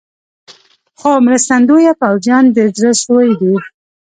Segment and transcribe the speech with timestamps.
[0.99, 3.53] خو مرستندویه پوځیان د زړه سوي دي.